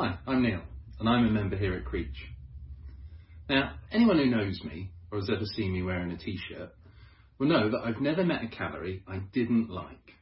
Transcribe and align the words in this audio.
Hi, 0.00 0.16
I'm 0.28 0.44
Neil, 0.44 0.62
and 1.00 1.08
I'm 1.08 1.26
a 1.26 1.30
member 1.30 1.56
here 1.56 1.74
at 1.74 1.84
Creech. 1.84 2.30
Now, 3.50 3.72
anyone 3.90 4.18
who 4.18 4.26
knows 4.26 4.62
me, 4.62 4.92
or 5.10 5.18
has 5.18 5.28
ever 5.28 5.44
seen 5.44 5.72
me 5.72 5.82
wearing 5.82 6.12
a 6.12 6.16
t-shirt, 6.16 6.70
will 7.36 7.48
know 7.48 7.68
that 7.68 7.80
I've 7.84 8.00
never 8.00 8.22
met 8.22 8.44
a 8.44 8.46
calorie 8.46 9.02
I 9.08 9.18
didn't 9.32 9.70
like. 9.70 10.12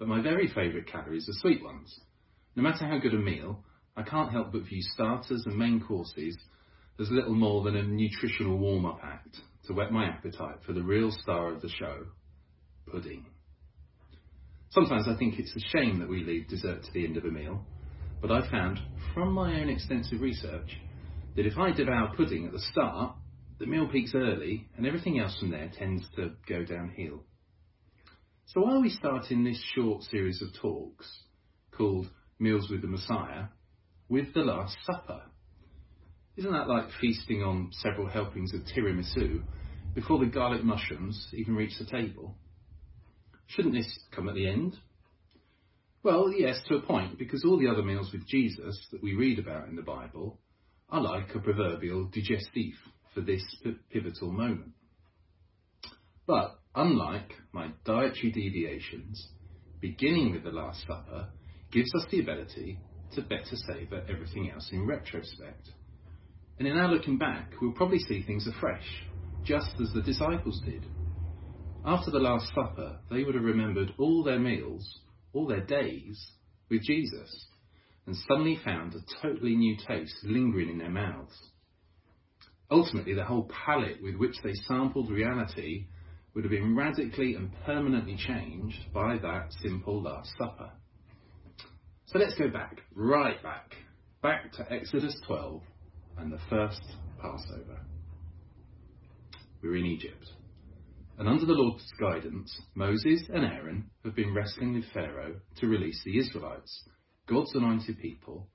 But 0.00 0.08
my 0.08 0.20
very 0.20 0.48
favourite 0.48 0.88
calories 0.90 1.28
are 1.28 1.40
sweet 1.40 1.62
ones. 1.62 1.96
No 2.56 2.64
matter 2.64 2.88
how 2.88 2.98
good 2.98 3.14
a 3.14 3.18
meal, 3.18 3.60
I 3.96 4.02
can't 4.02 4.32
help 4.32 4.50
but 4.50 4.64
view 4.64 4.82
starters 4.82 5.44
and 5.46 5.56
main 5.56 5.80
courses 5.80 6.36
as 6.98 7.08
little 7.08 7.36
more 7.36 7.62
than 7.62 7.76
a 7.76 7.84
nutritional 7.84 8.58
warm-up 8.58 8.98
act 9.04 9.36
to 9.68 9.74
whet 9.74 9.92
my 9.92 10.06
appetite 10.06 10.56
for 10.66 10.72
the 10.72 10.82
real 10.82 11.12
star 11.22 11.52
of 11.52 11.62
the 11.62 11.68
show, 11.68 12.06
pudding. 12.90 13.26
Sometimes 14.70 15.06
I 15.06 15.16
think 15.16 15.38
it's 15.38 15.54
a 15.54 15.78
shame 15.78 16.00
that 16.00 16.08
we 16.08 16.24
leave 16.24 16.48
dessert 16.48 16.82
to 16.82 16.92
the 16.92 17.04
end 17.04 17.16
of 17.16 17.24
a 17.24 17.30
meal 17.30 17.64
but 18.26 18.32
I 18.32 18.50
found 18.50 18.80
from 19.12 19.34
my 19.34 19.60
own 19.60 19.68
extensive 19.68 20.22
research 20.22 20.78
that 21.36 21.44
if 21.44 21.58
I 21.58 21.72
devour 21.72 22.14
pudding 22.16 22.46
at 22.46 22.52
the 22.52 22.58
start, 22.58 23.14
the 23.58 23.66
meal 23.66 23.86
peaks 23.86 24.12
early 24.14 24.66
and 24.78 24.86
everything 24.86 25.20
else 25.20 25.36
from 25.38 25.50
there 25.50 25.70
tends 25.78 26.06
to 26.16 26.30
go 26.48 26.64
downhill. 26.64 27.22
So 28.46 28.62
why 28.62 28.76
are 28.76 28.80
we 28.80 28.88
starting 28.88 29.44
this 29.44 29.62
short 29.74 30.04
series 30.04 30.40
of 30.40 30.48
talks 30.58 31.06
called 31.76 32.06
Meals 32.38 32.70
with 32.70 32.80
the 32.80 32.88
Messiah 32.88 33.48
with 34.08 34.32
the 34.32 34.40
Last 34.40 34.74
Supper? 34.86 35.24
Isn't 36.38 36.52
that 36.52 36.66
like 36.66 36.88
feasting 37.02 37.42
on 37.42 37.72
several 37.72 38.08
helpings 38.08 38.54
of 38.54 38.62
tiramisu 38.62 39.42
before 39.94 40.18
the 40.18 40.30
garlic 40.30 40.64
mushrooms 40.64 41.28
even 41.34 41.56
reach 41.56 41.78
the 41.78 41.84
table? 41.84 42.34
Shouldn't 43.48 43.74
this 43.74 43.98
come 44.16 44.30
at 44.30 44.34
the 44.34 44.48
end 44.48 44.78
well, 46.04 46.30
yes, 46.30 46.60
to 46.68 46.76
a 46.76 46.82
point, 46.82 47.18
because 47.18 47.44
all 47.44 47.58
the 47.58 47.68
other 47.68 47.82
meals 47.82 48.10
with 48.12 48.26
Jesus 48.28 48.78
that 48.92 49.02
we 49.02 49.14
read 49.14 49.38
about 49.38 49.68
in 49.68 49.74
the 49.74 49.82
Bible 49.82 50.38
are 50.90 51.00
like 51.00 51.34
a 51.34 51.40
proverbial 51.40 52.10
digestif 52.14 52.74
for 53.14 53.22
this 53.22 53.42
pivotal 53.90 54.30
moment. 54.30 54.72
But 56.26 56.58
unlike 56.74 57.32
my 57.52 57.70
dietary 57.86 58.32
deviations, 58.32 59.28
beginning 59.80 60.32
with 60.32 60.44
the 60.44 60.50
Last 60.50 60.86
Supper 60.86 61.28
gives 61.72 61.92
us 61.94 62.04
the 62.10 62.20
ability 62.20 62.78
to 63.14 63.22
better 63.22 63.56
savour 63.66 64.04
everything 64.06 64.50
else 64.50 64.68
in 64.72 64.86
retrospect. 64.86 65.70
And 66.58 66.68
in 66.68 66.76
our 66.76 66.88
looking 66.88 67.16
back, 67.16 67.52
we'll 67.62 67.72
probably 67.72 67.98
see 67.98 68.22
things 68.22 68.46
afresh, 68.46 68.86
just 69.42 69.72
as 69.80 69.90
the 69.94 70.02
disciples 70.02 70.60
did. 70.66 70.84
After 71.84 72.10
the 72.10 72.18
Last 72.18 72.52
Supper, 72.54 72.98
they 73.10 73.24
would 73.24 73.34
have 73.34 73.44
remembered 73.44 73.94
all 73.98 74.22
their 74.22 74.38
meals 74.38 75.00
all 75.34 75.46
their 75.46 75.64
days 75.64 76.32
with 76.70 76.82
Jesus 76.82 77.46
and 78.06 78.16
suddenly 78.28 78.58
found 78.64 78.94
a 78.94 79.22
totally 79.22 79.56
new 79.56 79.76
taste 79.86 80.14
lingering 80.22 80.70
in 80.70 80.78
their 80.78 80.90
mouths. 80.90 81.36
Ultimately, 82.70 83.14
the 83.14 83.24
whole 83.24 83.50
palate 83.66 84.02
with 84.02 84.16
which 84.16 84.36
they 84.42 84.54
sampled 84.66 85.10
reality 85.10 85.86
would 86.34 86.44
have 86.44 86.50
been 86.50 86.76
radically 86.76 87.34
and 87.34 87.50
permanently 87.64 88.16
changed 88.16 88.92
by 88.92 89.16
that 89.18 89.52
simple 89.62 90.02
Last 90.02 90.30
Supper. 90.38 90.70
So 92.06 92.18
let's 92.18 92.34
go 92.34 92.48
back, 92.48 92.80
right 92.94 93.42
back, 93.42 93.72
back 94.22 94.52
to 94.52 94.72
Exodus 94.72 95.16
12 95.26 95.62
and 96.18 96.32
the 96.32 96.40
first 96.50 96.82
Passover. 97.20 97.80
We're 99.62 99.76
in 99.76 99.86
Egypt. 99.86 100.26
And 101.16 101.28
under 101.28 101.46
the 101.46 101.52
Lord's 101.52 101.88
guidance, 102.00 102.60
Moses 102.74 103.22
and 103.32 103.44
Aaron 103.44 103.88
have 104.04 104.16
been 104.16 104.34
wrestling 104.34 104.74
with 104.74 104.84
Pharaoh 104.92 105.36
to 105.58 105.68
release 105.68 106.02
the 106.04 106.18
Israelites, 106.18 106.88
God's 107.28 107.54
anointed 107.54 108.00
people, 108.00 108.48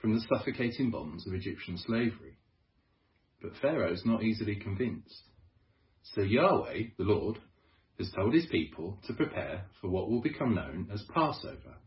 from 0.00 0.14
the 0.14 0.24
suffocating 0.28 0.92
bonds 0.92 1.26
of 1.26 1.34
Egyptian 1.34 1.76
slavery. 1.76 2.38
But 3.42 3.56
Pharaoh's 3.60 4.06
not 4.06 4.22
easily 4.22 4.54
convinced. 4.54 5.22
So 6.14 6.20
Yahweh, 6.20 6.82
the 6.98 7.04
Lord, 7.04 7.38
has 7.98 8.12
told 8.14 8.32
his 8.32 8.46
people 8.46 8.98
to 9.08 9.14
prepare 9.14 9.64
for 9.80 9.90
what 9.90 10.08
will 10.08 10.22
become 10.22 10.54
known 10.54 10.88
as 10.92 11.04
Passover. 11.12 11.78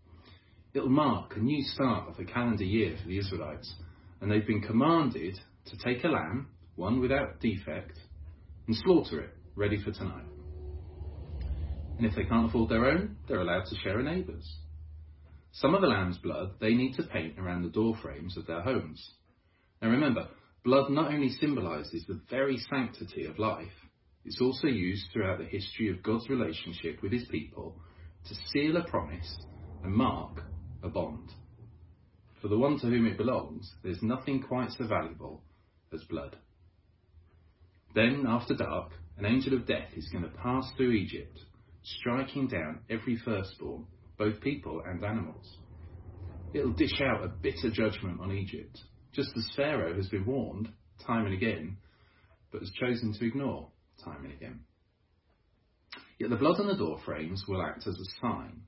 It'll 0.73 0.89
mark 0.89 1.37
a 1.37 1.39
new 1.39 1.63
start 1.63 2.09
of 2.09 2.17
the 2.17 2.25
calendar 2.25 2.65
year 2.65 2.97
for 3.01 3.07
the 3.07 3.17
Israelites, 3.17 3.73
and 4.19 4.29
they've 4.29 4.45
been 4.45 4.61
commanded 4.61 5.39
to 5.67 5.77
take 5.77 6.03
a 6.03 6.09
lamb, 6.09 6.49
one 6.75 6.99
without 6.99 7.39
defect, 7.39 7.97
and 8.67 8.75
slaughter 8.75 9.21
it 9.21 9.36
ready 9.57 9.81
for 9.83 9.91
tonight. 9.91 10.23
And 11.97 12.05
if 12.05 12.15
they 12.15 12.25
can't 12.25 12.47
afford 12.47 12.69
their 12.69 12.85
own, 12.85 13.17
they're 13.27 13.41
allowed 13.41 13.65
to 13.65 13.75
share 13.77 13.99
a 13.99 14.03
neighbour's. 14.03 14.47
Some 15.51 15.73
of 15.73 15.81
the 15.81 15.87
lamb's 15.87 16.19
blood 16.19 16.51
they 16.61 16.75
need 16.75 16.93
to 16.93 17.03
paint 17.03 17.39
around 17.39 17.63
the 17.63 17.69
door 17.69 17.95
frames 17.99 18.37
of 18.37 18.45
their 18.45 18.61
homes. 18.61 19.03
Now 19.81 19.89
remember, 19.89 20.27
blood 20.63 20.91
not 20.91 21.11
only 21.11 21.29
symbolises 21.29 22.05
the 22.07 22.21
very 22.29 22.59
sanctity 22.69 23.25
of 23.25 23.39
life, 23.39 23.73
it's 24.25 24.39
also 24.39 24.67
used 24.67 25.07
throughout 25.11 25.39
the 25.39 25.45
history 25.45 25.89
of 25.89 26.03
God's 26.03 26.29
relationship 26.29 27.01
with 27.01 27.11
his 27.11 27.25
people 27.31 27.75
to 28.27 28.35
seal 28.53 28.77
a 28.77 28.83
promise 28.87 29.37
and 29.83 29.91
mark 29.91 30.43
a 30.83 30.89
bond. 30.89 31.31
For 32.43 32.47
the 32.47 32.59
one 32.59 32.79
to 32.79 32.87
whom 32.87 33.07
it 33.07 33.17
belongs, 33.17 33.73
there's 33.83 34.03
nothing 34.03 34.43
quite 34.43 34.69
so 34.77 34.85
valuable 34.85 35.41
as 35.91 36.03
blood. 36.03 36.35
Then, 37.95 38.25
after 38.27 38.53
dark, 38.53 38.91
an 39.17 39.25
angel 39.25 39.53
of 39.53 39.65
death 39.65 39.89
is 39.95 40.07
going 40.11 40.23
to 40.23 40.29
pass 40.29 40.69
through 40.75 40.91
Egypt, 40.91 41.39
striking 41.83 42.47
down 42.47 42.79
every 42.89 43.17
firstborn, 43.23 43.85
both 44.17 44.39
people 44.41 44.83
and 44.85 45.03
animals. 45.03 45.57
It'll 46.53 46.73
dish 46.73 47.01
out 47.01 47.23
a 47.23 47.27
bitter 47.27 47.71
judgment 47.71 48.19
on 48.21 48.31
Egypt, 48.31 48.79
just 49.13 49.29
as 49.35 49.49
Pharaoh 49.55 49.95
has 49.95 50.07
been 50.09 50.25
warned 50.25 50.69
time 51.05 51.25
and 51.25 51.33
again, 51.33 51.77
but 52.51 52.61
has 52.61 52.71
chosen 52.79 53.13
to 53.13 53.25
ignore 53.25 53.69
time 54.03 54.23
and 54.23 54.33
again. 54.33 54.59
Yet 56.19 56.29
the 56.29 56.35
blood 56.35 56.59
on 56.59 56.67
the 56.67 56.75
door 56.75 56.99
frames 57.03 57.43
will 57.47 57.61
act 57.61 57.87
as 57.87 57.95
a 57.95 58.21
sign. 58.21 58.61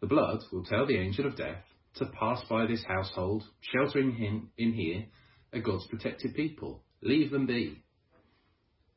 The 0.00 0.06
blood 0.06 0.40
will 0.52 0.64
tell 0.64 0.86
the 0.86 0.98
angel 0.98 1.26
of 1.26 1.36
death 1.36 1.64
to 1.96 2.06
pass 2.06 2.42
by 2.48 2.66
this 2.66 2.84
household, 2.86 3.44
sheltering 3.60 4.14
him 4.14 4.50
in 4.56 4.72
here, 4.72 5.06
a 5.52 5.60
God's 5.60 5.86
protected 5.88 6.34
people. 6.34 6.82
Leave 7.02 7.30
them 7.30 7.46
be. 7.46 7.82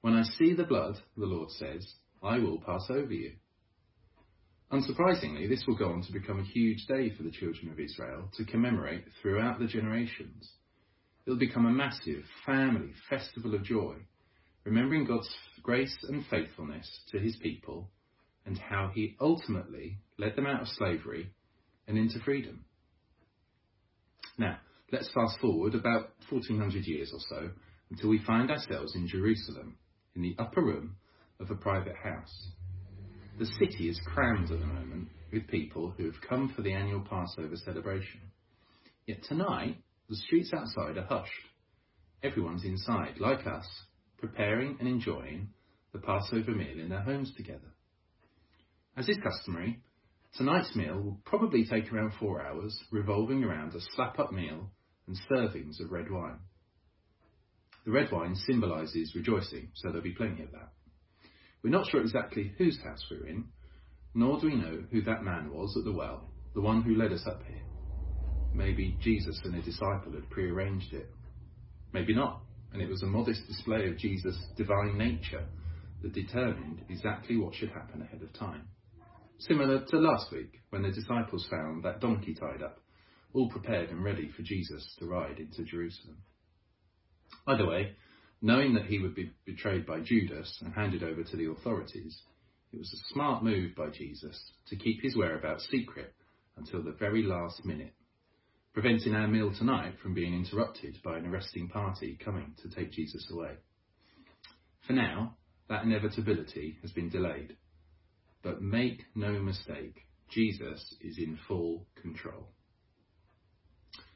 When 0.02 0.16
I 0.16 0.24
see 0.24 0.54
the 0.54 0.64
blood, 0.64 0.98
the 1.16 1.28
Lord 1.28 1.52
says, 1.52 1.88
I 2.24 2.40
will 2.40 2.60
pass 2.60 2.88
over 2.90 3.14
you. 3.14 3.34
Unsurprisingly, 4.72 5.48
this 5.48 5.64
will 5.68 5.76
go 5.76 5.90
on 5.92 6.02
to 6.04 6.14
become 6.14 6.40
a 6.40 6.44
huge 6.44 6.86
day 6.88 7.10
for 7.16 7.24
the 7.24 7.32
children 7.32 7.72
of 7.72 7.80
Israel 7.80 8.30
to 8.38 8.46
commemorate 8.46 9.04
throughout 9.22 9.60
the 9.60 9.68
generations. 9.68 10.50
It'll 11.26 11.38
become 11.38 11.66
a 11.66 11.72
massive 11.72 12.24
family 12.46 12.94
festival 13.10 13.54
of 13.54 13.64
joy, 13.64 13.96
remembering 14.64 15.06
God's 15.06 15.30
grace 15.62 15.96
and 16.08 16.26
faithfulness 16.28 16.90
to 17.12 17.20
his 17.20 17.36
people 17.36 17.90
and 18.46 18.58
how 18.58 18.92
he 18.94 19.16
ultimately 19.20 19.98
led 20.18 20.36
them 20.36 20.48
out 20.48 20.62
of 20.62 20.68
slavery 20.68 21.30
and 21.88 21.98
into 21.98 22.20
freedom. 22.20 22.66
Now, 24.38 24.58
let's 24.92 25.12
fast 25.14 25.40
forward 25.40 25.76
about 25.76 26.10
1400 26.30 26.86
years 26.86 27.12
or 27.14 27.20
so 27.30 27.52
until 27.92 28.10
we 28.10 28.24
find 28.24 28.50
ourselves 28.50 28.96
in 28.96 29.08
Jerusalem 29.08 29.78
in 30.16 30.22
the 30.22 30.36
upper 30.40 30.62
room 30.62 30.96
of 31.40 31.50
a 31.50 31.56
private 31.56 31.96
house. 31.96 32.50
The 33.40 33.46
city 33.46 33.90
is 33.90 34.00
crammed 34.06 34.52
at 34.52 34.60
the 34.60 34.66
moment 34.66 35.10
with 35.32 35.48
people 35.48 35.94
who 35.98 36.06
have 36.06 36.22
come 36.28 36.54
for 36.56 36.62
the 36.62 36.74
annual 36.74 37.02
Passover 37.02 37.56
celebration. 37.56 38.20
Yet 39.08 39.24
tonight, 39.24 39.78
the 40.10 40.16
streets 40.16 40.52
outside 40.54 40.98
are 40.98 41.06
hushed. 41.06 41.32
Everyone's 42.24 42.66
inside, 42.66 43.16
like 43.20 43.48
us, 43.48 43.66
preparing 44.20 44.78
and 44.80 44.88
enjoying 44.88 45.50
the 45.94 46.00
Passover 46.00 46.52
meal 46.52 46.80
in 46.80 46.90
their 46.90 47.02
homes 47.02 47.34
together. 47.36 47.74
As 48.96 49.10
is 49.10 49.18
customary, 49.24 49.80
tonight's 50.38 50.76
meal 50.76 51.02
will 51.02 51.18
probably 51.26 51.66
take 51.66 51.92
around 51.92 52.14
four 52.20 52.46
hours, 52.46 52.78
revolving 52.92 53.44
around 53.44 53.74
a 53.74 53.80
slap 53.96 54.20
up 54.20 54.32
meal 54.32 54.70
and 55.08 55.18
servings 55.32 55.80
of 55.84 55.92
red 55.92 56.12
wine. 56.12 56.40
The 57.86 57.92
red 57.92 58.12
wine 58.12 58.36
symbolises 58.36 59.16
rejoicing, 59.16 59.70
so 59.74 59.88
there'll 59.88 60.04
be 60.04 60.12
plenty 60.12 60.44
of 60.44 60.52
that. 60.52 60.70
We're 61.64 61.72
not 61.72 61.90
sure 61.90 62.02
exactly 62.02 62.54
whose 62.58 62.80
house 62.84 63.06
we're 63.10 63.28
in, 63.28 63.46
nor 64.14 64.40
do 64.40 64.48
we 64.48 64.56
know 64.56 64.84
who 64.92 65.02
that 65.04 65.24
man 65.24 65.52
was 65.52 65.76
at 65.78 65.84
the 65.84 65.92
well, 65.92 66.30
the 66.54 66.62
one 66.62 66.84
who 66.84 66.96
led 66.96 67.12
us 67.12 67.26
up 67.26 67.42
here. 67.48 67.62
Maybe 68.54 68.98
Jesus 69.02 69.40
and 69.44 69.56
a 69.56 69.62
disciple 69.62 70.12
had 70.14 70.30
prearranged 70.30 70.94
it. 70.94 71.10
Maybe 71.94 72.14
not, 72.14 72.42
and 72.74 72.82
it 72.82 72.90
was 72.90 73.04
a 73.04 73.08
modest 73.08 73.48
display 73.48 73.88
of 73.88 73.98
Jesus' 73.98 74.38
divine 74.58 74.98
nature 74.98 75.46
that 76.02 76.14
determined 76.14 76.84
exactly 76.90 77.38
what 77.38 77.56
should 77.56 77.70
happen 77.70 78.02
ahead 78.02 78.22
of 78.22 78.34
time. 78.34 78.68
Similar 79.40 79.86
to 79.86 79.98
last 79.98 80.32
week, 80.32 80.60
when 80.70 80.84
the 80.84 80.92
disciples 80.92 81.48
found 81.50 81.84
that 81.84 82.00
donkey 82.00 82.36
tied 82.36 82.62
up, 82.62 82.80
all 83.34 83.50
prepared 83.50 83.90
and 83.90 84.04
ready 84.04 84.30
for 84.36 84.44
Jesus 84.44 84.96
to 85.00 85.06
ride 85.06 85.40
into 85.40 85.64
Jerusalem. 85.64 86.18
Either 87.48 87.66
way, 87.66 87.96
knowing 88.42 88.74
that 88.74 88.86
he 88.86 89.00
would 89.00 89.16
be 89.16 89.32
betrayed 89.46 89.86
by 89.86 90.00
Judas 90.00 90.62
and 90.64 90.74
handed 90.74 91.04
over 91.04 91.24
to 91.24 91.38
the 91.38 91.50
authorities, 91.50 92.22
it 92.72 92.78
was 92.78 92.92
a 92.94 93.14
smart 93.14 93.44
move 93.44 93.76
by 93.76 93.90
Jesus 93.90 94.52
to 94.68 94.76
keep 94.76 95.02
his 95.02 95.16
whereabouts 95.16 95.68
secret 95.70 96.14
until 96.58 96.84
the 96.84 96.92
very 96.92 97.24
last 97.24 97.66
minute. 97.66 97.94
preventing 98.74 99.14
our 99.14 99.28
meal 99.28 99.52
tonight 99.58 99.94
from 100.02 100.14
being 100.14 100.34
interrupted 100.34 100.98
by 101.04 101.18
an 101.18 101.26
arresting 101.26 101.68
party 101.68 102.18
coming 102.24 102.54
to 102.62 102.70
take 102.70 102.92
Jesus 102.92 103.28
away. 103.32 103.52
For 104.88 104.94
now, 104.94 105.36
that 105.70 105.84
inevitability 105.84 106.78
has 106.82 106.92
been 106.92 107.10
delayed. 107.10 107.58
But 108.44 108.62
make 108.62 109.04
no 109.14 109.34
mistake, 109.34 110.00
Jesus 110.30 110.96
is 111.02 111.18
in 111.18 111.38
full 111.48 111.86
control. 112.02 112.50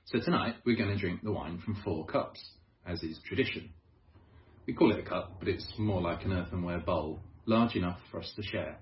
So 0.06 0.20
tonight 0.20 0.56
we're 0.66 0.78
going 0.78 0.90
to 0.90 0.98
drink 0.98 1.22
the 1.22 1.32
wine 1.32 1.60
from 1.64 1.76
four 1.84 2.06
cups, 2.06 2.40
as 2.86 3.04
is 3.04 3.20
tradition. 3.26 3.70
We 4.68 4.74
call 4.74 4.92
it 4.92 5.00
a 5.00 5.08
cup, 5.08 5.36
but 5.40 5.48
it's 5.48 5.72
more 5.78 6.02
like 6.02 6.26
an 6.26 6.34
earthenware 6.34 6.80
bowl, 6.80 7.20
large 7.46 7.76
enough 7.76 8.00
for 8.10 8.20
us 8.20 8.34
to 8.36 8.44
share. 8.44 8.80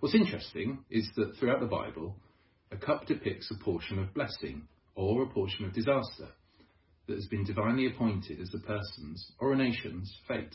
What's 0.00 0.14
interesting 0.14 0.78
is 0.90 1.10
that 1.16 1.36
throughout 1.36 1.60
the 1.60 1.66
Bible, 1.66 2.16
a 2.72 2.76
cup 2.76 3.06
depicts 3.06 3.50
a 3.50 3.62
portion 3.62 3.98
of 3.98 4.14
blessing 4.14 4.62
or 4.94 5.22
a 5.22 5.28
portion 5.28 5.66
of 5.66 5.74
disaster 5.74 6.28
that 7.06 7.16
has 7.16 7.26
been 7.26 7.44
divinely 7.44 7.86
appointed 7.86 8.40
as 8.40 8.54
a 8.54 8.66
person's 8.66 9.32
or 9.38 9.52
a 9.52 9.56
nation's 9.56 10.14
fate. 10.26 10.54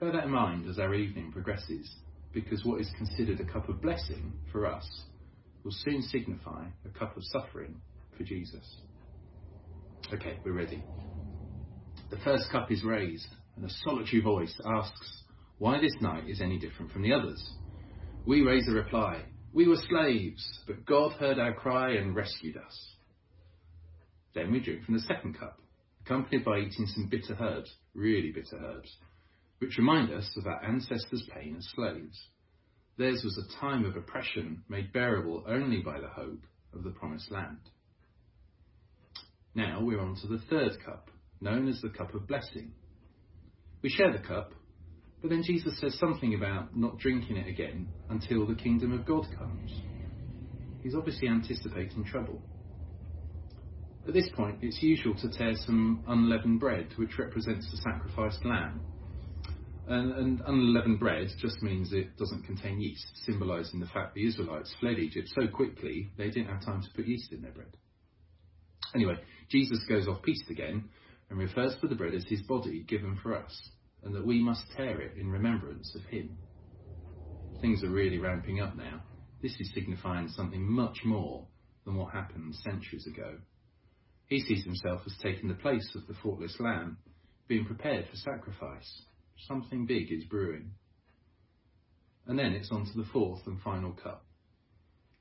Bear 0.00 0.12
that 0.12 0.24
in 0.24 0.30
mind 0.30 0.68
as 0.68 0.78
our 0.78 0.94
evening 0.94 1.32
progresses, 1.32 1.90
because 2.32 2.64
what 2.64 2.80
is 2.80 2.90
considered 2.96 3.40
a 3.40 3.50
cup 3.50 3.68
of 3.68 3.80
blessing 3.80 4.32
for 4.52 4.66
us 4.66 4.86
will 5.64 5.72
soon 5.72 6.02
signify 6.02 6.66
a 6.84 6.98
cup 6.98 7.16
of 7.16 7.22
suffering 7.24 7.80
for 8.16 8.24
Jesus. 8.24 8.76
Okay, 10.12 10.38
we're 10.44 10.52
ready. 10.52 10.82
The 12.10 12.18
first 12.18 12.50
cup 12.50 12.70
is 12.70 12.84
raised, 12.84 13.28
and 13.56 13.64
a 13.64 13.74
solitary 13.84 14.22
voice 14.22 14.58
asks 14.64 15.22
why 15.58 15.80
this 15.80 15.94
night 16.00 16.28
is 16.28 16.40
any 16.40 16.58
different 16.58 16.90
from 16.90 17.02
the 17.02 17.12
others. 17.12 17.42
We 18.26 18.42
raise 18.42 18.66
a 18.68 18.72
reply 18.72 19.24
We 19.52 19.68
were 19.68 19.76
slaves, 19.88 20.60
but 20.66 20.86
God 20.86 21.12
heard 21.12 21.38
our 21.38 21.52
cry 21.52 21.92
and 21.92 22.14
rescued 22.14 22.56
us. 22.56 22.94
Then 24.34 24.52
we 24.52 24.60
drink 24.60 24.84
from 24.84 24.94
the 24.94 25.00
second 25.00 25.38
cup, 25.38 25.60
accompanied 26.04 26.44
by 26.44 26.60
eating 26.60 26.86
some 26.86 27.08
bitter 27.08 27.36
herbs, 27.38 27.74
really 27.94 28.32
bitter 28.32 28.56
herbs, 28.56 28.96
which 29.58 29.76
remind 29.76 30.10
us 30.10 30.30
of 30.36 30.46
our 30.46 30.64
ancestors' 30.64 31.28
pain 31.34 31.56
as 31.58 31.68
slaves. 31.74 32.28
Theirs 32.96 33.22
was 33.22 33.38
a 33.38 33.60
time 33.60 33.84
of 33.84 33.96
oppression 33.96 34.62
made 34.68 34.92
bearable 34.92 35.44
only 35.46 35.80
by 35.80 36.00
the 36.00 36.08
hope 36.08 36.44
of 36.72 36.84
the 36.84 36.90
promised 36.90 37.30
land. 37.30 37.60
Now 39.54 39.82
we're 39.82 40.00
on 40.00 40.16
to 40.22 40.26
the 40.26 40.42
third 40.50 40.78
cup, 40.84 41.10
known 41.40 41.68
as 41.68 41.80
the 41.80 41.90
cup 41.90 42.14
of 42.14 42.26
blessing. 42.26 42.72
We 43.82 43.90
share 43.90 44.12
the 44.12 44.26
cup, 44.26 44.52
but 45.20 45.30
then 45.30 45.42
Jesus 45.42 45.78
says 45.80 45.98
something 45.98 46.34
about 46.34 46.76
not 46.76 46.98
drinking 46.98 47.36
it 47.36 47.48
again 47.48 47.88
until 48.08 48.46
the 48.46 48.54
kingdom 48.54 48.92
of 48.92 49.04
God 49.04 49.26
comes. 49.36 49.72
He's 50.82 50.94
obviously 50.94 51.28
anticipating 51.28 52.04
trouble. 52.04 52.40
At 54.06 54.14
this 54.14 54.28
point, 54.34 54.58
it's 54.62 54.82
usual 54.82 55.14
to 55.16 55.28
tear 55.28 55.54
some 55.66 56.02
unleavened 56.06 56.60
bread, 56.60 56.88
which 56.96 57.18
represents 57.18 57.70
the 57.70 57.76
sacrificed 57.78 58.44
lamb, 58.44 58.80
and, 59.88 60.12
and, 60.12 60.42
unleavened 60.46 61.00
bread 61.00 61.28
just 61.40 61.62
means 61.62 61.92
it 61.92 62.16
doesn't 62.16 62.44
contain 62.44 62.80
yeast, 62.80 63.06
symbolising 63.24 63.80
the 63.80 63.86
fact 63.86 64.14
the 64.14 64.26
Israelites 64.26 64.74
fled 64.80 64.98
Egypt 64.98 65.28
so 65.34 65.48
quickly 65.48 66.10
they 66.18 66.30
didn't 66.30 66.48
have 66.48 66.64
time 66.64 66.82
to 66.82 66.88
put 66.94 67.06
yeast 67.06 67.32
in 67.32 67.42
their 67.42 67.52
bread. 67.52 67.74
Anyway, 68.94 69.14
Jesus 69.50 69.78
goes 69.88 70.06
off 70.06 70.22
piste 70.22 70.50
again 70.50 70.88
and 71.30 71.38
refers 71.38 71.76
to 71.80 71.88
the 71.88 71.94
bread 71.94 72.14
as 72.14 72.24
his 72.28 72.42
body 72.42 72.84
given 72.88 73.18
for 73.22 73.36
us, 73.36 73.70
and 74.02 74.14
that 74.14 74.26
we 74.26 74.42
must 74.42 74.64
tear 74.76 75.00
it 75.00 75.16
in 75.16 75.30
remembrance 75.30 75.94
of 75.94 76.02
him. 76.04 76.36
Things 77.60 77.82
are 77.82 77.90
really 77.90 78.18
ramping 78.18 78.60
up 78.60 78.76
now. 78.76 79.02
This 79.42 79.56
is 79.60 79.72
signifying 79.74 80.28
something 80.28 80.62
much 80.62 81.00
more 81.04 81.46
than 81.84 81.96
what 81.96 82.12
happened 82.12 82.54
centuries 82.54 83.06
ago. 83.06 83.38
He 84.26 84.40
sees 84.40 84.64
himself 84.64 85.02
as 85.06 85.16
taking 85.22 85.48
the 85.48 85.54
place 85.54 85.90
of 85.94 86.06
the 86.06 86.14
faultless 86.22 86.56
lamb, 86.60 86.98
being 87.46 87.64
prepared 87.64 88.06
for 88.08 88.16
sacrifice 88.16 89.02
Something 89.46 89.86
big 89.86 90.10
is 90.10 90.24
brewing. 90.24 90.72
And 92.26 92.38
then 92.38 92.52
it's 92.52 92.70
on 92.72 92.84
to 92.84 92.92
the 92.96 93.08
fourth 93.12 93.46
and 93.46 93.60
final 93.62 93.92
cup. 93.92 94.24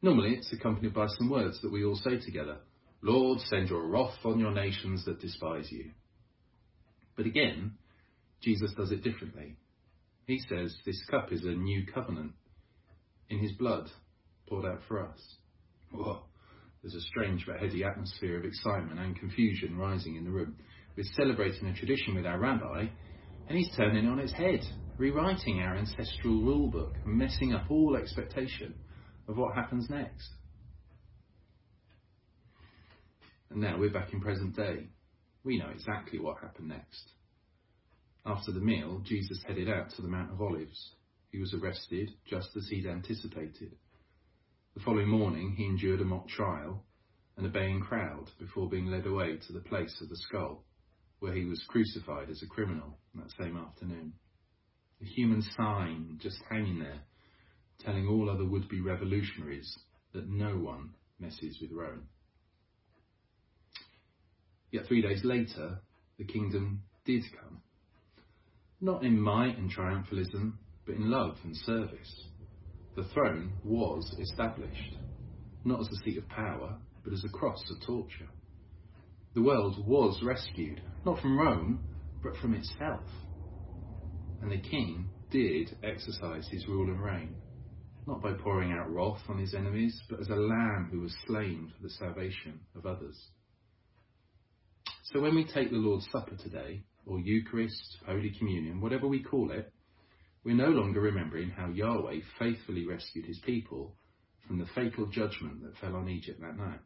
Normally 0.01 0.35
it's 0.35 0.51
accompanied 0.51 0.93
by 0.93 1.07
some 1.07 1.29
words 1.29 1.61
that 1.61 1.71
we 1.71 1.85
all 1.85 1.95
say 1.95 2.19
together 2.19 2.57
Lord, 3.07 3.39
send 3.39 3.69
your 3.69 3.87
wrath 3.87 4.17
on 4.25 4.37
your 4.37 4.51
nations 4.51 5.05
that 5.05 5.21
despise 5.21 5.71
you. 5.71 5.91
But 7.15 7.25
again, 7.25 7.71
Jesus 8.41 8.73
does 8.75 8.91
it 8.91 9.01
differently. 9.01 9.55
He 10.25 10.39
says 10.49 10.75
this 10.85 11.01
cup 11.09 11.31
is 11.31 11.45
a 11.45 11.51
new 11.51 11.85
covenant 11.85 12.33
in 13.29 13.39
his 13.39 13.53
blood 13.53 13.89
poured 14.49 14.65
out 14.65 14.81
for 14.89 15.07
us. 15.07 15.19
Whoa, 15.93 16.19
there's 16.83 16.95
a 16.95 17.07
strange 17.07 17.45
but 17.47 17.61
heady 17.61 17.85
atmosphere 17.85 18.37
of 18.37 18.43
excitement 18.43 18.99
and 18.99 19.17
confusion 19.17 19.77
rising 19.77 20.17
in 20.17 20.25
the 20.25 20.31
room. 20.31 20.57
We're 20.97 21.05
celebrating 21.15 21.69
a 21.69 21.73
tradition 21.73 22.13
with 22.13 22.25
our 22.25 22.37
rabbi 22.37 22.87
and 23.47 23.57
he's 23.57 23.73
turning 23.77 24.03
it 24.03 24.09
on 24.09 24.19
its 24.19 24.33
head, 24.33 24.59
rewriting 24.97 25.61
our 25.61 25.77
ancestral 25.77 26.41
rule 26.41 26.69
book 26.69 26.95
messing 27.05 27.53
up 27.53 27.71
all 27.71 27.95
expectation 27.95 28.75
of 29.29 29.37
what 29.37 29.55
happens 29.55 29.89
next. 29.89 30.27
And 33.57 33.63
now 33.63 33.79
we're 33.79 33.89
back 33.89 34.13
in 34.13 34.21
present 34.21 34.55
day. 34.55 34.85
We 35.43 35.57
know 35.57 35.69
exactly 35.69 36.19
what 36.19 36.37
happened 36.43 36.67
next. 36.67 37.13
After 38.23 38.51
the 38.51 38.59
meal, 38.59 39.01
Jesus 39.03 39.43
headed 39.47 39.67
out 39.67 39.89
to 39.95 40.03
the 40.03 40.07
Mount 40.07 40.31
of 40.31 40.39
Olives. 40.39 40.91
He 41.31 41.39
was 41.39 41.55
arrested 41.55 42.11
just 42.29 42.49
as 42.55 42.67
he'd 42.69 42.85
anticipated. 42.85 43.75
The 44.75 44.81
following 44.81 45.07
morning, 45.07 45.55
he 45.57 45.65
endured 45.65 46.01
a 46.01 46.05
mock 46.05 46.27
trial 46.27 46.83
and 47.35 47.47
a 47.47 47.49
baying 47.49 47.81
crowd 47.81 48.29
before 48.37 48.69
being 48.69 48.91
led 48.91 49.07
away 49.07 49.37
to 49.47 49.53
the 49.53 49.67
place 49.67 49.97
of 50.03 50.09
the 50.09 50.17
skull 50.17 50.63
where 51.17 51.33
he 51.33 51.45
was 51.45 51.65
crucified 51.67 52.29
as 52.29 52.43
a 52.43 52.47
criminal 52.47 52.99
that 53.15 53.31
same 53.41 53.57
afternoon. 53.57 54.13
A 55.01 55.05
human 55.05 55.41
sign 55.57 56.19
just 56.21 56.37
hanging 56.47 56.77
there, 56.77 56.99
telling 57.79 58.07
all 58.07 58.29
other 58.29 58.45
would 58.45 58.69
be 58.69 58.81
revolutionaries 58.81 59.75
that 60.13 60.29
no 60.29 60.59
one 60.59 60.91
messes 61.19 61.57
with 61.59 61.71
Rome. 61.71 62.07
Yet 64.71 64.85
three 64.87 65.01
days 65.01 65.23
later, 65.23 65.79
the 66.17 66.25
kingdom 66.25 66.83
did 67.05 67.23
come. 67.39 67.61
Not 68.81 69.03
in 69.03 69.19
might 69.19 69.57
and 69.57 69.71
triumphalism, 69.71 70.53
but 70.85 70.95
in 70.95 71.09
love 71.09 71.37
and 71.43 71.55
service. 71.55 72.27
The 72.95 73.05
throne 73.13 73.53
was 73.63 74.13
established, 74.19 74.97
not 75.63 75.79
as 75.79 75.87
a 75.87 76.03
seat 76.03 76.17
of 76.17 76.27
power, 76.29 76.77
but 77.03 77.13
as 77.13 77.23
a 77.23 77.29
cross 77.29 77.63
of 77.69 77.85
torture. 77.85 78.29
The 79.35 79.41
world 79.41 79.85
was 79.87 80.21
rescued, 80.23 80.81
not 81.05 81.19
from 81.21 81.37
Rome, 81.37 81.85
but 82.23 82.35
from 82.37 82.53
itself. 82.53 83.05
And 84.41 84.51
the 84.51 84.59
king 84.59 85.09
did 85.31 85.77
exercise 85.83 86.47
his 86.49 86.67
rule 86.67 86.89
and 86.89 87.01
reign, 87.01 87.35
not 88.05 88.21
by 88.21 88.33
pouring 88.33 88.71
out 88.71 88.91
wrath 88.91 89.21
on 89.29 89.37
his 89.37 89.53
enemies, 89.53 90.01
but 90.09 90.19
as 90.19 90.29
a 90.29 90.35
lamb 90.35 90.89
who 90.91 91.01
was 91.01 91.15
slain 91.25 91.71
for 91.75 91.83
the 91.83 91.89
salvation 91.89 92.59
of 92.75 92.85
others. 92.85 93.17
So 95.13 95.21
when 95.21 95.35
we 95.35 95.45
take 95.45 95.71
the 95.71 95.77
Lord's 95.77 96.05
Supper 96.11 96.35
today, 96.35 96.83
or 97.05 97.19
Eucharist, 97.19 97.97
Holy 98.05 98.29
Communion, 98.37 98.81
whatever 98.81 99.07
we 99.07 99.23
call 99.23 99.51
it, 99.51 99.71
we're 100.43 100.53
no 100.53 100.67
longer 100.67 100.99
remembering 100.99 101.49
how 101.49 101.69
Yahweh 101.69 102.19
faithfully 102.37 102.85
rescued 102.85 103.25
his 103.25 103.39
people 103.45 103.95
from 104.45 104.59
the 104.59 104.65
fatal 104.75 105.05
judgment 105.05 105.63
that 105.63 105.77
fell 105.77 105.95
on 105.95 106.09
Egypt 106.09 106.41
that 106.41 106.57
night. 106.57 106.81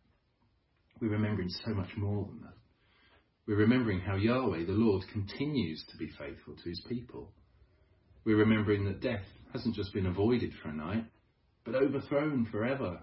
We're 1.02 1.10
remembering 1.10 1.50
so 1.66 1.74
much 1.74 1.90
more 1.98 2.26
than 2.26 2.42
that. 2.42 2.54
We're 3.48 3.56
remembering 3.56 4.02
how 4.02 4.18
Yahweh, 4.18 4.66
the 4.68 4.74
Lord, 4.74 5.04
continues 5.12 5.84
to 5.90 5.98
be 5.98 6.10
faithful 6.10 6.56
to 6.56 6.70
his 6.70 6.82
people. 6.88 7.34
We're 8.24 8.38
remembering 8.38 8.86
that 8.86 9.02
death 9.02 9.26
hasn't 9.52 9.74
just 9.74 9.96
been 9.96 10.06
avoided 10.06 10.52
for 10.62 10.70
a 10.70 10.74
night, 10.74 11.06
but 11.66 11.74
overthrown 11.74 12.46
forever. 12.52 13.00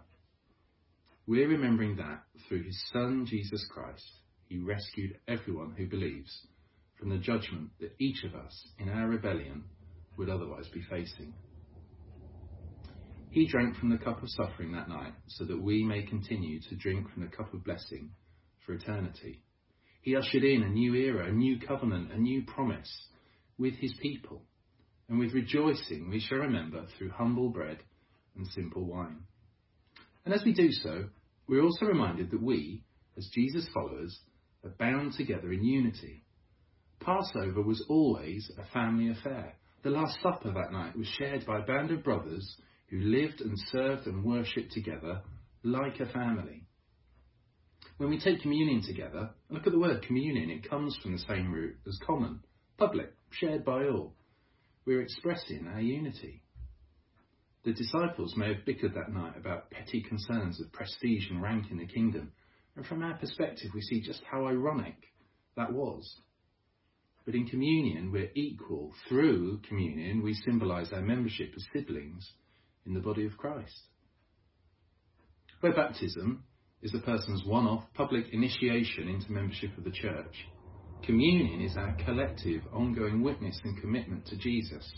We're 1.27 1.49
remembering 1.49 1.97
that 1.97 2.23
through 2.47 2.63
his 2.63 2.81
Son, 2.93 3.27
Jesus 3.29 3.67
Christ, 3.69 4.09
he 4.49 4.59
rescued 4.59 5.19
everyone 5.29 5.75
who 5.77 5.87
believes 5.87 6.47
from 6.99 7.11
the 7.11 7.19
judgment 7.19 7.71
that 7.81 7.95
each 7.99 8.25
of 8.25 8.35
us, 8.35 8.69
in 8.79 8.89
our 8.89 9.07
rebellion, 9.07 9.65
would 10.17 10.29
otherwise 10.29 10.67
be 10.73 10.83
facing. 10.91 11.33
He 13.31 13.47
drank 13.47 13.77
from 13.77 13.91
the 13.91 13.99
cup 13.99 14.23
of 14.23 14.31
suffering 14.31 14.73
that 14.73 14.89
night 14.89 15.13
so 15.29 15.45
that 15.45 15.63
we 15.63 15.85
may 15.85 16.03
continue 16.03 16.61
to 16.63 16.77
drink 16.77 17.13
from 17.13 17.23
the 17.23 17.37
cup 17.37 17.53
of 17.53 17.63
blessing 17.63 18.11
for 18.65 18.73
eternity. 18.73 19.43
He 20.01 20.17
ushered 20.17 20.45
in 20.45 20.63
a 20.63 20.69
new 20.69 20.95
era, 20.95 21.29
a 21.29 21.33
new 21.33 21.61
covenant, 21.61 22.11
a 22.13 22.19
new 22.19 22.43
promise 22.45 22.91
with 23.59 23.75
his 23.75 23.95
people. 24.01 24.43
And 25.09 25.19
with 25.19 25.35
rejoicing, 25.35 26.09
we 26.11 26.21
shall 26.21 26.39
remember 26.39 26.87
through 26.97 27.11
humble 27.11 27.51
bread 27.51 27.79
and 28.37 28.47
simple 28.49 28.85
wine. 28.85 29.25
And 30.25 30.35
as 30.35 30.43
we 30.45 30.53
do 30.53 30.71
so, 30.73 31.09
we're 31.49 31.63
also 31.63 31.87
reminded 31.87 32.31
that 32.31 32.43
we, 32.43 32.83
as 33.17 33.29
Jesus' 33.33 33.69
followers, 33.73 34.19
are 34.65 34.71
bound 34.79 35.13
together 35.15 35.53
in 35.53 35.65
unity. 35.65 36.25
Passover 37.01 37.63
was 37.63 37.85
always 37.89 38.51
a 38.59 38.73
family 38.73 39.11
affair. 39.11 39.55
The 39.83 39.91
Last 39.91 40.19
Supper 40.23 40.53
that 40.53 40.73
night 40.73 40.97
was 40.97 41.07
shared 41.07 41.47
by 41.47 41.61
a 41.61 41.67
band 41.67 41.91
of 41.91 42.03
brothers 42.03 42.57
who 42.89 42.99
lived 42.99 43.41
and 43.41 43.57
served 43.71 44.07
and 44.07 44.25
worshipped 44.25 44.73
together 44.73 45.23
like 45.63 46.01
a 46.01 46.07
family. 46.07 46.65
When 47.99 48.11
we 48.11 48.21
take 48.21 48.43
communion 48.43 48.83
together, 48.83 49.31
look 49.51 49.67
at 49.67 49.73
the 49.73 49.79
word 49.79 50.03
communion, 50.03 50.51
it 50.51 50.69
comes 50.69 50.97
from 51.03 51.13
the 51.13 51.19
same 51.19 51.53
root 51.53 51.77
as 51.87 51.99
common, 52.07 52.41
public, 52.77 53.13
shared 53.31 53.65
by 53.65 53.87
all. 53.87 54.15
We're 54.85 55.03
expressing 55.03 55.67
our 55.67 55.81
unity. 55.81 56.43
The 57.65 57.73
disciples 57.73 58.35
may 58.37 58.55
have 58.55 58.65
bickered 58.65 58.95
that 58.95 59.13
night 59.13 59.37
about 59.37 59.71
petty 59.71 60.01
concerns 60.01 60.61
of 60.61 60.73
prestige 60.73 61.29
and 61.29 61.43
rank 61.43 61.71
in 61.71 61.79
the 61.79 61.87
kingdom, 61.87 62.33
and 62.79 62.87
from 62.87 63.03
our 63.03 63.15
perspective, 63.15 63.73
we 63.75 63.83
see 63.83 64.01
just 64.01 64.23
how 64.31 64.47
ironic 64.47 64.95
that 65.57 65.73
was. 65.73 66.21
But 67.27 67.35
in 67.35 67.49
communion, 67.49 68.13
we're 68.13 68.31
equal. 68.37 68.93
Through 69.09 69.63
communion, 69.69 70.23
we 70.23 70.33
symbolize 70.33 70.93
our 70.93 71.01
membership 71.01 71.51
as 71.57 71.67
siblings 71.73 72.31
in 72.87 72.95
the 72.95 73.01
body 73.01 73.27
of 73.27 73.37
Christ. 73.37 73.81
Where 75.59 75.75
baptism 75.75 76.45
is 76.81 76.95
a 76.95 77.01
person's 77.01 77.45
one 77.45 77.67
off 77.67 77.83
public 77.95 78.27
initiation 78.31 79.09
into 79.09 79.33
membership 79.33 79.77
of 79.77 79.83
the 79.83 79.91
church, 79.91 80.47
communion 81.05 81.61
is 81.61 81.77
our 81.77 81.97
collective, 82.05 82.63
ongoing 82.73 83.25
witness 83.25 83.59
and 83.65 83.81
commitment 83.81 84.25
to 84.27 84.37
Jesus, 84.37 84.89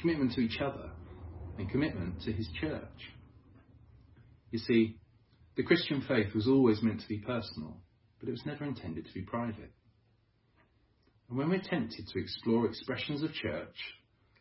commitment 0.00 0.32
to 0.32 0.40
each 0.40 0.60
other, 0.60 0.90
and 1.58 1.70
commitment 1.70 2.22
to 2.22 2.32
his 2.32 2.48
church. 2.60 3.12
You 4.50 4.58
see, 4.58 4.98
the 5.56 5.62
Christian 5.62 6.02
faith 6.06 6.34
was 6.34 6.48
always 6.48 6.82
meant 6.82 7.00
to 7.00 7.08
be 7.08 7.18
personal, 7.18 7.76
but 8.18 8.28
it 8.28 8.32
was 8.32 8.46
never 8.46 8.64
intended 8.64 9.06
to 9.06 9.14
be 9.14 9.22
private. 9.22 9.72
And 11.28 11.38
when 11.38 11.48
we're 11.48 11.62
tempted 11.62 12.06
to 12.08 12.18
explore 12.18 12.66
expressions 12.66 13.22
of 13.22 13.32
church 13.32 13.76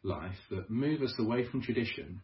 life 0.03 0.35
that 0.49 0.69
move 0.69 1.01
us 1.01 1.13
away 1.17 1.47
from 1.47 1.61
tradition, 1.61 2.21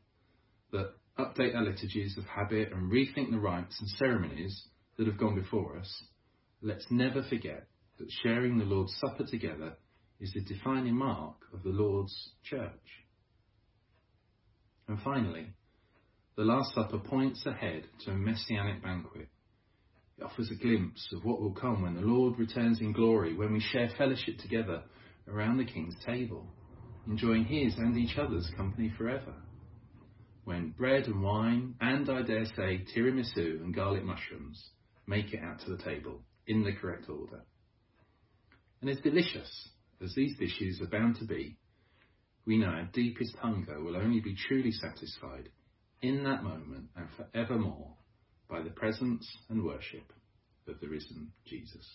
that 0.72 0.93
update 1.17 1.55
our 1.55 1.63
liturgies 1.63 2.17
of 2.17 2.25
habit 2.25 2.72
and 2.72 2.91
rethink 2.91 3.31
the 3.31 3.39
rites 3.39 3.79
and 3.79 3.89
ceremonies 3.91 4.67
that 4.98 5.08
have 5.08 5.17
gone 5.17 5.36
before 5.36 5.77
us, 5.77 6.03
let's 6.62 6.86
never 6.89 7.24
forget 7.24 7.67
that 7.98 8.12
sharing 8.24 8.58
the 8.58 8.65
Lord's 8.65 8.96
Supper 9.00 9.25
together 9.25 9.74
is 10.19 10.34
the 10.34 10.41
defining 10.41 10.96
mark 10.96 11.36
of 11.53 11.63
the 11.63 11.69
Lord's 11.69 12.31
church. 12.43 12.72
And 14.88 15.00
finally, 15.01 15.48
the 16.39 16.46
Last 16.46 16.74
Supper 16.74 17.00
points 17.00 17.46
ahead 17.46 17.84
to 18.05 18.12
a 18.12 18.15
messianic 18.15 18.81
banquet. 18.81 19.27
It 20.17 20.24
offers 20.24 20.50
a 20.50 20.55
glimpse 20.55 21.12
of 21.12 21.25
what 21.25 21.41
will 21.41 21.51
come 21.51 21.81
when 21.81 21.96
the 21.96 22.01
Lord 22.01 22.39
returns 22.39 22.79
in 22.79 22.93
glory, 22.93 23.36
when 23.36 23.51
we 23.51 23.60
share 23.60 23.89
fellowship 23.98 24.38
together 24.38 24.84
around 25.27 25.58
the 25.58 25.65
King's 25.65 25.98
table, 26.05 26.48
enjoying 27.05 27.43
his 27.43 27.77
and 27.77 27.98
each 27.98 28.17
other's 28.17 28.50
company 28.55 28.89
forever. 28.98 29.34
When 30.46 30.69
bread 30.69 31.08
and 31.08 31.22
wine, 31.22 31.75
and 31.81 32.10
I 32.10 32.22
dare 32.22 32.46
say 32.46 32.86
tiramisu 32.96 33.62
and 33.62 33.75
garlic 33.75 34.05
mushrooms, 34.05 34.63
make 35.08 35.34
it 35.34 35.43
out 35.43 35.60
to 35.65 35.75
the 35.75 35.84
table 35.84 36.22
in 36.48 36.63
the 36.63 36.72
correct 36.72 37.10
order. 37.10 37.43
And 38.79 38.89
as 38.89 39.01
delicious 39.01 39.67
as 40.01 40.15
these 40.15 40.38
dishes 40.38 40.79
are 40.79 40.88
bound 40.88 41.17
to 41.17 41.25
be, 41.25 41.58
we 42.46 42.58
know 42.58 42.67
our 42.67 42.88
deepest 42.93 43.36
hunger 43.36 43.84
will 43.84 43.98
only 43.98 44.22
be 44.22 44.38
truly 44.48 44.72
satisfied 44.72 45.50
in 46.01 46.24
that 46.24 46.44
moment 46.44 46.86
and 46.96 47.08
forevermore 47.18 47.94
by 48.50 48.62
the 48.62 48.70
presence 48.70 49.27
and 49.50 49.63
worship 49.63 50.13
of 50.68 50.79
the 50.79 50.88
risen 50.88 51.32
Jesus. 51.46 51.86